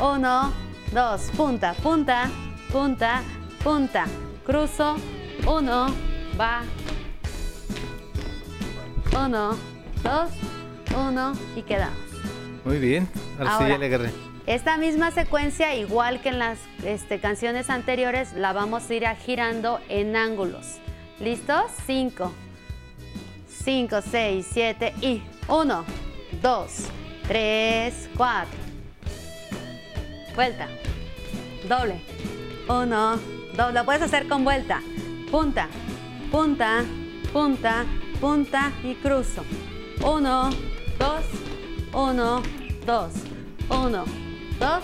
uno, 0.00 0.52
dos. 0.90 1.30
Punta, 1.36 1.74
punta, 1.82 2.30
punta, 2.72 3.22
punta. 3.62 4.06
Cruzo, 4.46 4.96
uno, 5.46 5.94
va. 6.40 6.62
Uno, 9.14 9.58
dos, 10.02 10.30
uno 10.96 11.34
y 11.54 11.60
quedamos. 11.60 11.98
Muy 12.64 12.78
bien, 12.78 13.06
ahora, 13.38 13.50
sí 13.50 13.56
Ahora. 13.64 13.68
ya 13.68 13.78
le 13.78 13.86
agarré. 13.86 14.10
Esta 14.46 14.78
misma 14.78 15.10
secuencia, 15.10 15.74
igual 15.74 16.22
que 16.22 16.30
en 16.30 16.38
las 16.38 16.58
este, 16.84 17.20
canciones 17.20 17.68
anteriores, 17.68 18.32
la 18.32 18.54
vamos 18.54 18.88
a 18.88 18.94
ir 18.94 19.06
girando 19.26 19.78
en 19.90 20.16
ángulos. 20.16 20.81
¿Listos? 21.20 21.70
5, 21.86 22.32
5, 23.64 24.00
6, 24.02 24.46
7 24.52 24.94
y 25.00 25.22
1, 25.48 25.84
2, 26.42 26.70
3, 27.28 28.10
4. 28.16 28.58
Vuelta. 30.34 30.68
Doble. 31.68 32.00
1, 32.68 33.20
2. 33.56 33.74
Lo 33.74 33.84
puedes 33.84 34.02
hacer 34.02 34.28
con 34.28 34.44
vuelta. 34.44 34.82
Punta, 35.30 35.68
punta, 36.30 36.84
punta, 37.32 37.84
punta 38.20 38.72
y 38.82 38.94
cruzo. 38.94 39.44
1, 40.04 40.50
2, 40.98 41.24
1, 41.92 42.42
2, 42.86 43.12
1, 43.68 44.04
2, 44.58 44.82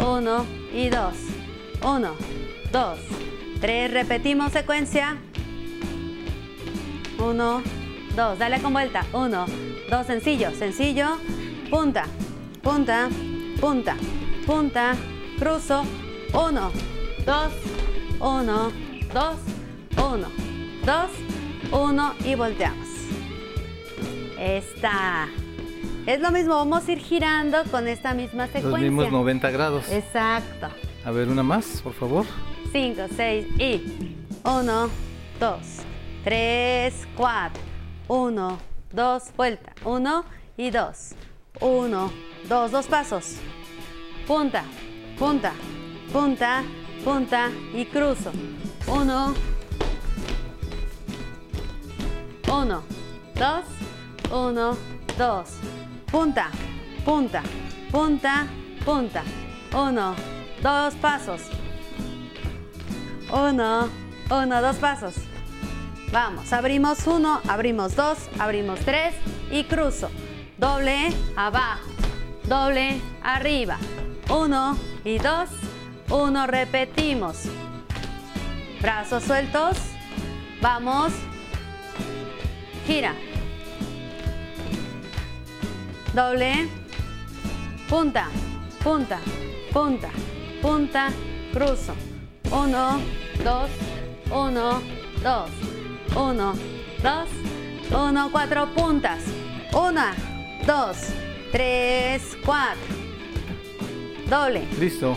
1 0.00 0.46
y 0.74 0.88
2. 0.88 1.14
1, 1.84 2.16
2, 2.72 2.98
3. 3.60 3.90
Repetimos 3.92 4.52
secuencia. 4.52 5.16
1, 7.22 7.62
2. 8.16 8.38
Dale 8.38 8.60
con 8.60 8.72
vuelta. 8.72 9.04
1, 9.12 9.46
2. 9.88 10.06
Sencillo, 10.06 10.50
sencillo. 10.52 11.18
Punta, 11.70 12.04
punta, 12.62 13.08
punta, 13.60 13.96
punta. 14.46 14.94
Cruzo. 15.38 15.84
1, 16.34 16.70
2, 17.26 17.52
1, 18.20 18.72
2, 19.12 19.36
1, 19.96 20.28
2, 20.84 21.10
1 21.70 22.14
y 22.24 22.34
volteamos. 22.34 22.88
Esta. 24.38 25.28
Es 26.06 26.20
lo 26.20 26.32
mismo, 26.32 26.54
vamos 26.54 26.88
a 26.88 26.92
ir 26.92 26.98
girando 26.98 27.62
con 27.70 27.86
esta 27.86 28.14
misma 28.14 28.46
secuencia. 28.46 28.70
Los 28.70 28.80
mismos 28.80 29.12
90 29.12 29.50
grados. 29.50 29.92
Exacto. 29.92 30.68
A 31.04 31.10
ver, 31.10 31.28
una 31.28 31.42
más, 31.42 31.80
por 31.82 31.92
favor. 31.92 32.24
5, 32.72 33.02
6 33.14 33.46
y 33.58 34.16
1, 34.44 34.88
2, 35.38 35.58
3, 36.24 37.08
4, 37.16 37.62
1, 38.06 38.58
2, 38.92 39.32
vuelta, 39.36 39.72
1 39.84 40.24
y 40.56 40.70
2, 40.70 41.14
1, 41.60 42.12
2, 42.48 42.70
dos 42.70 42.86
pasos, 42.86 43.36
punta, 44.26 44.62
punta, 45.18 45.52
punta, 46.12 46.62
punta 47.04 47.50
y 47.74 47.84
cruzo, 47.86 48.30
1, 48.86 49.34
1, 52.48 52.82
2, 53.34 53.64
1, 54.30 54.76
2, 55.18 55.48
punta, 56.10 56.50
punta, 57.04 57.42
punta, 57.90 58.46
punta, 58.84 59.22
1, 59.74 60.14
dos 60.62 60.94
pasos, 60.94 61.40
1, 63.32 63.88
1, 64.30 64.62
dos 64.62 64.76
pasos. 64.76 65.31
Vamos, 66.12 66.52
abrimos 66.52 67.06
1, 67.06 67.40
abrimos 67.48 67.96
2, 67.96 68.18
abrimos 68.38 68.78
3 68.80 69.14
y 69.50 69.64
cruzo. 69.64 70.10
Doble 70.58 71.10
abajo, 71.36 71.88
doble 72.44 73.00
arriba. 73.22 73.78
1 74.28 74.78
y 75.06 75.16
2, 75.16 75.48
1, 76.10 76.46
repetimos. 76.48 77.44
Brazos 78.82 79.24
sueltos. 79.24 79.78
Vamos. 80.60 81.14
Gira. 82.86 83.14
Doble. 86.12 86.68
Punta, 87.88 88.28
punta, 88.84 89.18
punta, 89.72 90.10
punta, 90.60 91.08
cruzo. 91.54 91.94
1, 92.50 93.00
2, 93.42 93.70
1, 94.30 94.82
2, 95.22 95.71
1, 96.14 96.54
2, 97.02 97.28
1, 97.90 98.28
4 98.30 98.74
puntas. 98.74 99.24
1, 99.72 100.00
2, 100.66 100.96
3, 101.52 102.38
4. 102.44 102.76
Doble. 104.28 104.66
Listo. 104.78 105.14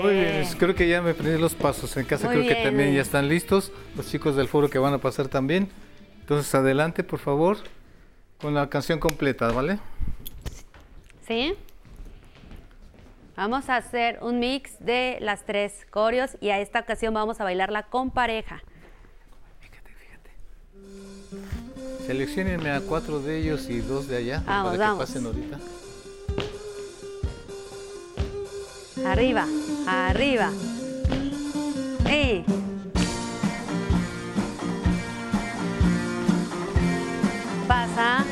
Muy 0.00 0.14
bien, 0.14 0.46
creo 0.58 0.74
que 0.74 0.88
ya 0.88 1.02
me 1.02 1.10
aprendí 1.10 1.38
los 1.40 1.54
pasos. 1.54 1.96
En 1.96 2.04
casa 2.06 2.28
Muy 2.28 2.36
creo 2.36 2.48
que 2.48 2.62
también 2.62 2.94
ya 2.94 3.02
están 3.02 3.28
listos. 3.28 3.72
Los 3.96 4.08
chicos 4.08 4.36
del 4.36 4.46
foro 4.46 4.70
que 4.70 4.78
van 4.78 4.94
a 4.94 4.98
pasar 4.98 5.28
también. 5.28 5.68
Entonces, 6.20 6.54
adelante, 6.54 7.02
por 7.02 7.18
favor, 7.18 7.58
con 8.40 8.54
la 8.54 8.68
canción 8.70 9.00
completa, 9.00 9.50
¿vale? 9.50 9.80
¿Sí? 11.26 11.54
Vamos 13.36 13.68
a 13.68 13.76
hacer 13.76 14.18
un 14.22 14.38
mix 14.38 14.78
de 14.78 15.18
las 15.20 15.44
tres 15.44 15.86
coreos 15.90 16.36
y 16.40 16.50
a 16.50 16.60
esta 16.60 16.80
ocasión 16.80 17.12
vamos 17.12 17.40
a 17.40 17.44
bailarla 17.44 17.84
con 17.84 18.12
pareja. 18.12 18.62
Seleccionenme 22.10 22.72
a 22.72 22.80
cuatro 22.80 23.20
de 23.20 23.38
ellos 23.38 23.70
y 23.70 23.78
dos 23.78 24.08
de 24.08 24.16
allá 24.16 24.42
Vamos, 24.44 24.72
para 24.72 24.84
vamos. 24.88 24.98
que 24.98 25.06
pasen 25.06 25.26
ahorita. 25.26 25.60
Arriba, 29.06 29.46
arriba. 29.86 30.50
Y. 32.10 32.44
Pasa. 37.68 38.24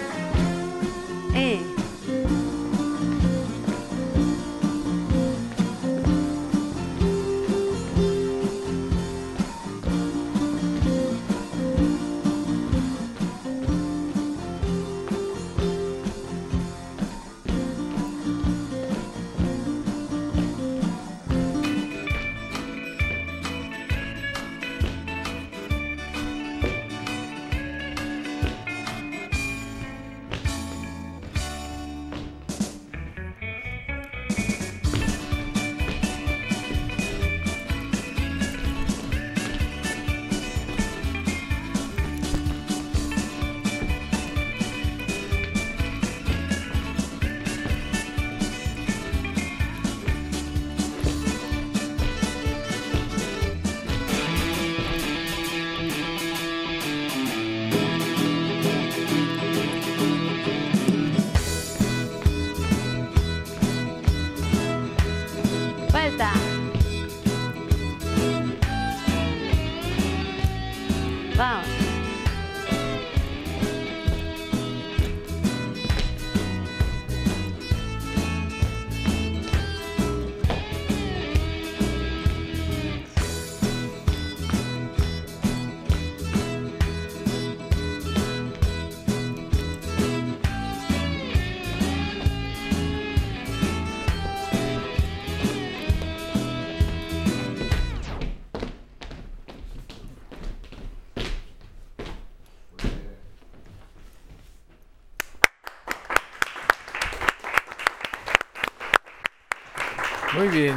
Bien. 110.58 110.76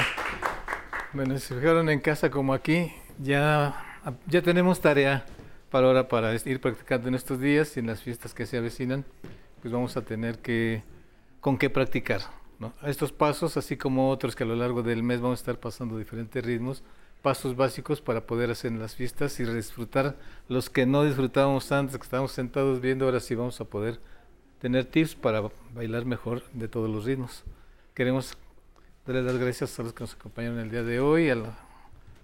Bueno, 1.14 1.38
si 1.40 1.54
fijaron 1.54 1.90
en 1.90 2.00
casa 2.00 2.30
como 2.30 2.54
aquí, 2.54 2.92
ya, 3.18 4.00
ya 4.28 4.42
tenemos 4.42 4.80
tarea 4.80 5.26
para 5.72 5.88
ahora 5.88 6.08
para 6.08 6.34
ir 6.36 6.62
practicando 6.62 7.08
en 7.08 7.16
estos 7.16 7.40
días 7.40 7.76
y 7.76 7.80
en 7.80 7.88
las 7.88 8.02
fiestas 8.02 8.34
que 8.34 8.46
se 8.46 8.58
avecinan, 8.58 9.06
pues 9.62 9.74
vamos 9.74 9.98
a 9.98 10.04
tener 10.04 10.40
que 10.40 10.84
con 11.40 11.58
qué 11.58 11.70
practicar. 11.70 12.22
¿no? 12.60 12.74
Estos 12.84 13.12
pasos, 13.12 13.58
así 13.58 13.76
como 13.76 14.10
otros 14.10 14.36
que 14.36 14.44
a 14.44 14.48
lo 14.48 14.56
largo 14.56 14.84
del 14.84 15.02
mes 15.02 15.20
vamos 15.20 15.40
a 15.40 15.42
estar 15.42 15.60
pasando 15.60 15.98
diferentes 15.98 16.46
ritmos, 16.46 16.84
pasos 17.24 17.56
básicos 17.56 18.02
para 18.02 18.28
poder 18.28 18.52
hacer 18.52 18.72
las 18.74 18.96
fiestas 18.96 19.40
y 19.40 19.46
disfrutar 19.46 20.16
los 20.48 20.70
que 20.70 20.86
no 20.86 21.04
disfrutábamos 21.04 21.72
antes, 21.72 21.98
que 21.98 22.04
estábamos 22.04 22.34
sentados 22.34 22.82
viendo, 22.82 23.06
ahora 23.06 23.20
sí 23.20 23.34
vamos 23.34 23.60
a 23.62 23.66
poder 23.66 24.00
tener 24.60 24.86
tips 24.86 25.16
para 25.16 25.42
bailar 25.74 26.06
mejor 26.06 26.44
de 26.54 26.68
todos 26.68 26.90
los 26.90 27.06
ritmos. 27.06 27.44
Queremos 27.96 28.38
darle 29.06 29.24
las 29.24 29.38
gracias 29.38 29.80
a 29.80 29.84
los 29.84 29.94
que 29.94 30.04
nos 30.04 30.14
acompañaron 30.14 30.60
el 30.60 30.70
día 30.70 30.84
de 30.84 31.00
hoy, 31.00 31.30
a 31.30 31.36
la 31.36 31.58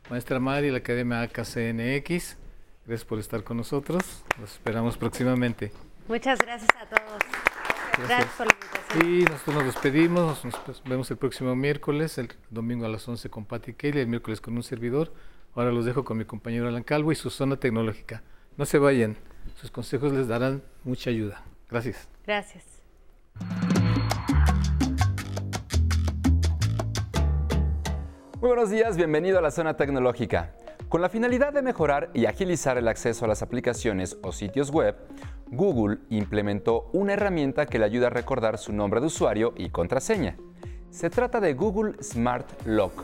maestra 0.10 0.40
Mari, 0.40 0.72
la 0.72 0.78
Academia 0.78 1.22
AKCNX. 1.22 2.38
Gracias 2.86 3.06
por 3.06 3.20
estar 3.20 3.44
con 3.44 3.58
nosotros. 3.58 4.24
Los 4.40 4.54
esperamos 4.54 4.98
próximamente. 4.98 5.72
Muchas 6.08 6.40
gracias 6.40 6.70
a 6.80 6.86
todos. 6.86 7.22
Gracias, 7.98 8.34
por 8.38 8.48
la 8.48 8.54
invitación. 8.54 9.14
Y 9.14 9.24
nosotros 9.24 9.56
nos 9.56 9.66
despedimos. 9.66 10.46
Nos 10.46 10.84
vemos 10.86 11.12
el 11.12 11.18
próximo 11.18 11.56
miércoles, 11.56 12.18
el 12.18 12.30
domingo 12.50 12.86
a 12.86 12.90
las 12.90 13.08
11 13.08 13.30
con 13.30 13.46
Patti 13.46 13.74
Kelly, 13.74 14.00
el 14.00 14.08
miércoles 14.08 14.40
con 14.40 14.56
un 14.56 14.64
servidor. 14.64 15.14
Ahora 15.56 15.72
los 15.72 15.86
dejo 15.86 16.06
con 16.06 16.18
mi 16.18 16.26
compañero 16.26 16.68
Alan 16.68 16.84
Calvo 16.84 17.12
y 17.12 17.16
su 17.16 17.30
zona 17.30 17.58
tecnológica. 17.58 18.24
No 18.56 18.66
se 18.66 18.78
vayan. 18.78 19.18
Sus 19.56 19.72
consejos 19.72 20.14
les 20.14 20.28
darán 20.28 20.64
mucha 20.84 21.10
ayuda. 21.10 21.44
Gracias. 21.70 22.08
Gracias. 22.26 22.64
Muy 28.48 28.56
buenos 28.56 28.72
días, 28.72 28.96
bienvenido 28.96 29.40
a 29.40 29.42
la 29.42 29.52
zona 29.52 29.76
tecnológica. 29.76 30.54
Con 30.88 31.02
la 31.02 31.10
finalidad 31.10 31.52
de 31.52 31.62
mejorar 31.62 32.12
y 32.14 32.28
agilizar 32.28 32.78
el 32.78 32.88
acceso 32.88 33.26
a 33.26 33.28
las 33.28 33.42
aplicaciones 33.42 34.18
o 34.24 34.32
sitios 34.32 34.72
web, 34.72 34.96
Google 35.48 35.98
implementó 36.10 36.90
una 36.94 37.12
herramienta 37.12 37.66
que 37.66 37.78
le 37.78 37.84
ayuda 37.84 38.08
a 38.08 38.10
recordar 38.10 38.58
su 38.58 38.72
nombre 38.72 39.02
de 39.02 39.08
usuario 39.08 39.54
y 39.58 39.70
contraseña. 39.70 40.38
Se 40.92 41.10
trata 41.10 41.42
de 41.42 41.56
Google 41.56 42.02
Smart 42.02 42.48
Lock. 42.66 43.04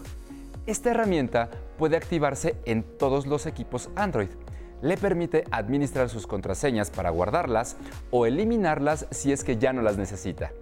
Esta 0.66 0.92
herramienta 0.92 1.50
puede 1.78 1.98
activarse 1.98 2.56
en 2.64 2.84
todos 2.98 3.28
los 3.28 3.46
equipos 3.46 3.90
Android. 3.98 4.30
Le 4.82 4.96
permite 4.96 5.44
administrar 5.52 6.08
sus 6.08 6.26
contraseñas 6.26 6.90
para 6.90 7.10
guardarlas 7.10 7.76
o 8.12 8.26
eliminarlas 8.26 9.08
si 9.12 9.34
es 9.34 9.44
que 9.44 9.58
ya 9.58 9.74
no 9.74 9.82
las 9.82 9.98
necesita. 9.98 10.54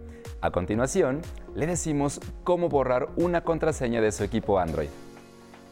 A 0.41 0.49
continuación, 0.49 1.21
le 1.53 1.67
decimos 1.67 2.19
cómo 2.43 2.67
borrar 2.67 3.09
una 3.15 3.43
contraseña 3.43 4.01
de 4.01 4.11
su 4.11 4.23
equipo 4.23 4.57
Android. 4.57 4.89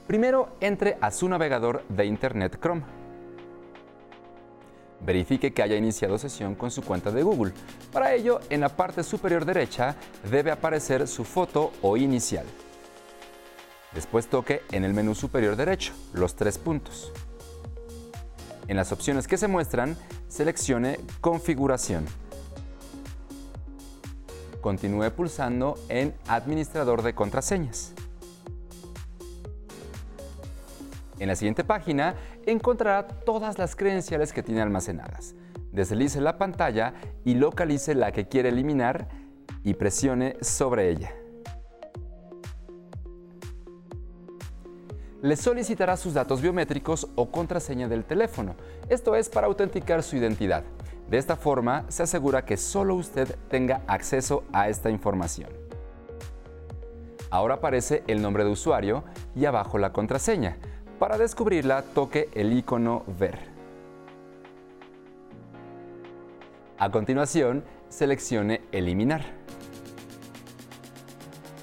Primero, 0.06 0.50
entre 0.62 0.98
a 1.02 1.10
su 1.10 1.28
navegador 1.28 1.84
de 1.90 2.06
Internet 2.06 2.60
Chrome. 2.62 2.84
Verifique 5.02 5.54
que 5.54 5.64
haya 5.64 5.76
iniciado 5.76 6.20
sesión 6.20 6.54
con 6.54 6.70
su 6.70 6.84
cuenta 6.84 7.10
de 7.10 7.24
Google. 7.24 7.54
Para 7.92 8.14
ello, 8.14 8.42
en 8.52 8.62
la 8.62 8.70
parte 8.70 9.02
superior 9.02 9.44
derecha 9.44 9.96
debe 10.30 10.52
aparecer 10.52 11.08
su 11.08 11.24
foto 11.24 11.72
o 11.82 11.98
inicial. 11.98 12.46
Después 13.96 14.28
toque 14.28 14.62
en 14.72 14.84
el 14.84 14.94
menú 14.94 15.16
superior 15.16 15.56
derecho 15.56 15.94
los 16.14 16.36
tres 16.36 16.60
puntos. 16.60 17.12
En 18.68 18.78
las 18.78 18.92
opciones 18.92 19.28
que 19.28 19.38
se 19.38 19.48
muestran, 19.48 19.98
seleccione 20.28 21.00
Configuración. 21.22 22.06
Continúe 24.62 25.12
pulsando 25.12 25.76
en 25.88 26.14
Administrador 26.28 27.02
de 27.02 27.16
contraseñas. 27.16 27.94
En 31.20 31.28
la 31.28 31.36
siguiente 31.36 31.64
página 31.64 32.16
encontrará 32.46 33.08
todas 33.08 33.58
las 33.58 33.76
credenciales 33.76 34.34
que 34.34 34.44
tiene 34.44 34.62
almacenadas. 34.62 35.36
Deslice 35.72 36.20
la 36.22 36.38
pantalla 36.38 36.94
y 37.26 37.36
localice 37.36 37.94
la 37.94 38.12
que 38.12 38.28
quiere 38.28 38.50
eliminar 38.50 39.08
y 39.64 39.74
presione 39.76 40.38
sobre 40.42 40.90
ella. 40.90 41.14
Le 45.22 45.36
solicitará 45.36 45.98
sus 45.98 46.14
datos 46.14 46.42
biométricos 46.42 47.10
o 47.16 47.30
contraseña 47.30 47.90
del 47.90 48.06
teléfono. 48.06 48.56
Esto 48.88 49.16
es 49.16 49.28
para 49.28 49.48
autenticar 49.48 50.02
su 50.02 50.16
identidad. 50.16 50.64
De 51.10 51.18
esta 51.18 51.36
forma 51.36 51.86
se 51.90 52.04
asegura 52.04 52.46
que 52.46 52.56
solo 52.56 52.94
usted 52.94 53.36
tenga 53.50 53.82
acceso 53.88 54.44
a 54.54 54.70
esta 54.70 54.92
información. 54.92 55.50
Ahora 57.32 57.56
aparece 57.56 58.04
el 58.08 58.22
nombre 58.22 58.44
de 58.44 58.52
usuario 58.52 59.04
y 59.36 59.46
abajo 59.46 59.80
la 59.80 59.92
contraseña. 59.92 60.58
Para 61.00 61.18
descubrirla, 61.18 61.82
toque 61.82 62.30
el 62.34 62.54
icono 62.54 63.04
Ver. 63.20 63.40
A 66.78 66.92
continuación, 66.92 67.64
seleccione 67.90 68.62
Eliminar. 68.72 69.24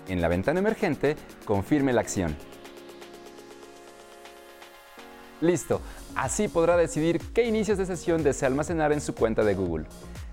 En 0.08 0.20
la 0.20 0.28
ventana 0.28 0.60
emergente, 0.60 1.16
confirme 1.44 1.92
la 1.92 2.00
acción. 2.00 2.36
Listo, 5.40 5.80
así 6.14 6.48
podrá 6.48 6.76
decidir 6.76 7.20
qué 7.34 7.44
inicios 7.44 7.78
de 7.78 7.86
sesión 7.86 8.22
desea 8.22 8.48
almacenar 8.48 8.92
en 8.92 9.00
su 9.00 9.14
cuenta 9.14 9.42
de 9.44 9.54
Google. 9.54 9.86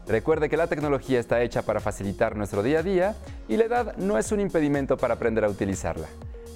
Recuerde 0.07 0.49
que 0.49 0.57
la 0.57 0.67
tecnología 0.67 1.19
está 1.19 1.41
hecha 1.41 1.61
para 1.61 1.79
facilitar 1.79 2.35
nuestro 2.35 2.63
día 2.63 2.79
a 2.79 2.83
día 2.83 3.15
y 3.47 3.57
la 3.57 3.65
edad 3.65 3.95
no 3.97 4.17
es 4.17 4.31
un 4.31 4.39
impedimento 4.39 4.97
para 4.97 5.13
aprender 5.15 5.45
a 5.45 5.49
utilizarla. 5.49 6.07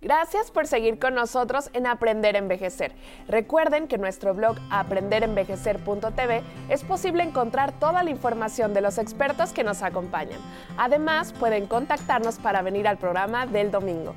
Gracias 0.06 0.52
por 0.52 0.68
seguir 0.68 1.00
con 1.00 1.16
nosotros 1.16 1.68
en 1.72 1.84
Aprender 1.84 2.36
a 2.36 2.38
Envejecer. 2.38 2.92
Recuerden 3.26 3.88
que 3.88 3.98
nuestro 3.98 4.34
blog 4.34 4.56
aprenderenvejecer.tv 4.70 6.44
es 6.68 6.84
posible 6.84 7.24
encontrar 7.24 7.72
toda 7.72 8.04
la 8.04 8.10
información 8.10 8.72
de 8.72 8.82
los 8.82 8.98
expertos 8.98 9.52
que 9.52 9.64
nos 9.64 9.82
acompañan. 9.82 10.38
Además, 10.78 11.32
pueden 11.32 11.66
contactarnos 11.66 12.36
para 12.36 12.62
venir 12.62 12.86
al 12.86 12.98
programa 12.98 13.46
del 13.46 13.72
domingo. 13.72 14.14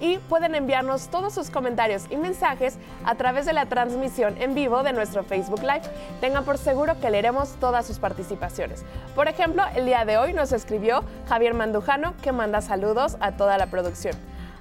Y 0.00 0.18
pueden 0.18 0.56
enviarnos 0.56 1.06
todos 1.06 1.34
sus 1.34 1.50
comentarios 1.50 2.06
y 2.10 2.16
mensajes 2.16 2.76
a 3.04 3.14
través 3.14 3.46
de 3.46 3.52
la 3.52 3.66
transmisión 3.66 4.34
en 4.42 4.56
vivo 4.56 4.82
de 4.82 4.92
nuestro 4.92 5.22
Facebook 5.22 5.60
Live. 5.60 5.82
Tengan 6.20 6.44
por 6.44 6.58
seguro 6.58 6.98
que 6.98 7.10
leeremos 7.10 7.54
todas 7.60 7.86
sus 7.86 8.00
participaciones. 8.00 8.84
Por 9.14 9.28
ejemplo, 9.28 9.62
el 9.76 9.86
día 9.86 10.04
de 10.04 10.18
hoy 10.18 10.32
nos 10.32 10.50
escribió 10.50 11.04
Javier 11.28 11.54
Mandujano, 11.54 12.14
que 12.24 12.32
manda 12.32 12.60
saludos 12.60 13.16
a 13.20 13.36
toda 13.36 13.56
la 13.56 13.68
producción. 13.68 14.16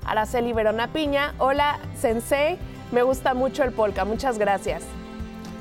Araceli 0.06 0.54
Verona 0.54 0.88
Piña, 0.88 1.34
hola 1.38 1.80
Sensei, 1.96 2.58
me 2.92 3.04
gusta 3.04 3.34
mucho 3.34 3.64
el 3.64 3.72
polka, 3.72 4.06
muchas 4.06 4.38
gracias. 4.38 4.84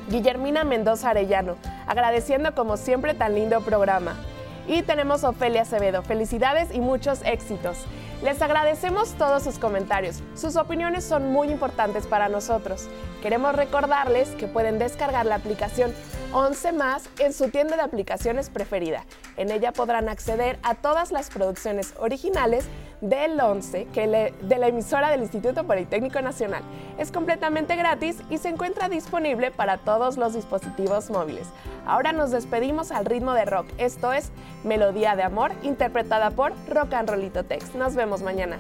Guillermina 0.09 0.65
Mendoza 0.65 1.11
Arellano, 1.11 1.57
agradeciendo 1.87 2.55
como 2.55 2.77
siempre 2.77 3.15
tan 3.15 3.35
lindo 3.35 3.61
programa. 3.61 4.15
Y 4.69 4.83
tenemos 4.83 5.25
Ofelia 5.25 5.63
Acevedo, 5.63 6.03
felicidades 6.03 6.75
y 6.75 6.81
muchos 6.81 7.23
éxitos. 7.25 7.79
Les 8.23 8.41
agradecemos 8.41 9.13
todos 9.15 9.43
sus 9.43 9.59
comentarios. 9.59 10.23
Sus 10.35 10.57
opiniones 10.57 11.05
son 11.05 11.33
muy 11.33 11.49
importantes 11.49 12.07
para 12.07 12.29
nosotros. 12.29 12.89
Queremos 13.23 13.55
recordarles 13.55 14.31
que 14.31 14.49
pueden 14.49 14.79
descargar 14.79 15.27
la 15.27 15.35
aplicación 15.35 15.93
11 16.33 16.73
más 16.73 17.09
en 17.19 17.33
su 17.33 17.51
tienda 17.51 17.77
de 17.77 17.83
aplicaciones 17.83 18.49
preferida. 18.49 19.05
En 19.37 19.51
ella 19.51 19.73
podrán 19.73 20.09
acceder 20.09 20.59
a 20.63 20.75
todas 20.75 21.13
las 21.13 21.29
producciones 21.29 21.95
originales 21.99 22.67
del 23.01 23.41
11 23.41 23.87
que 23.93 24.33
de 24.41 24.59
la 24.59 24.69
emisora 24.69 25.11
del 25.11 25.23
Instituto 25.23 25.65
Politécnico 25.65 26.21
Nacional. 26.21 26.63
Es 26.99 27.13
completamente 27.13 27.77
gratis 27.77 28.19
y 28.31 28.39
se 28.39 28.49
encuentra 28.49 28.89
disponible 28.89 29.51
para 29.51 29.79
todos 29.79 30.17
los 30.17 30.35
dispositivos 30.35 31.11
móviles. 31.11 31.49
Ahora 31.87 32.13
nos 32.13 32.31
despedimos 32.31 32.91
al 32.91 33.05
ritmo 33.05 33.35
de 33.35 33.45
rock. 33.45 33.67
Esto 33.79 34.13
es 34.13 34.31
Melodía 34.65 35.17
de 35.17 35.23
Amor, 35.23 35.53
interpretada 35.63 36.31
por 36.31 36.53
Rock 36.69 36.95
and 36.95 37.09
Rollito 37.09 37.45
Text. 37.45 37.75
Nos 37.75 37.95
vemos 37.95 38.23
mañana. 38.23 38.59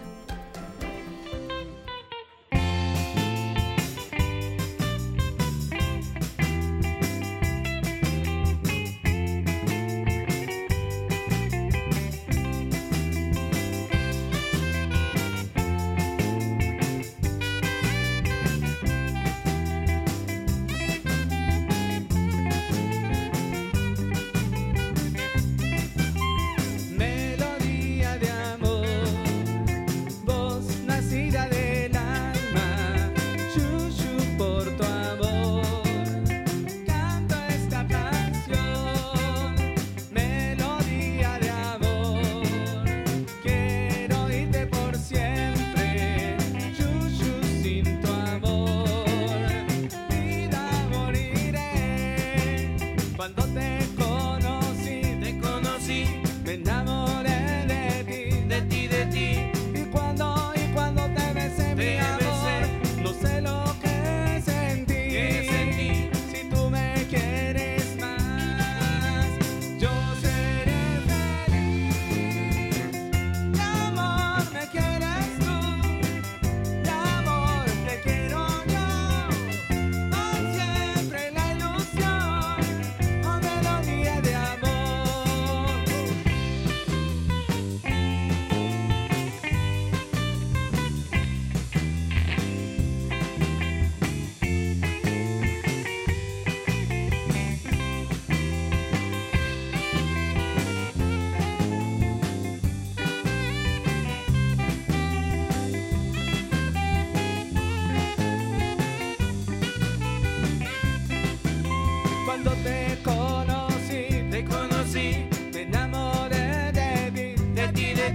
me 53.66 54.36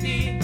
ti 0.02 0.08
y 0.16 0.32
cuando 0.32 0.41